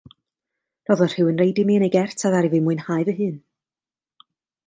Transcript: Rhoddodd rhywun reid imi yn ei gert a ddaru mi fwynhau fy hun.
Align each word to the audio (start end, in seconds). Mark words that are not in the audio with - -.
Rhoddodd 0.89 1.13
rhywun 1.17 1.37
reid 1.41 1.61
imi 1.63 1.75
yn 1.79 1.85
ei 1.87 1.91
gert 1.97 2.25
a 2.25 2.31
ddaru 2.35 2.51
mi 2.55 2.61
fwynhau 2.67 3.07
fy 3.11 3.17
hun. 3.19 3.35